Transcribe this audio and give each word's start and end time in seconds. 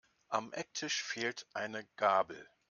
Am 0.29 0.51
Ecktisch 0.53 1.03
fehlt 1.03 1.45
eine 1.53 1.85
Gabel. 1.95 2.49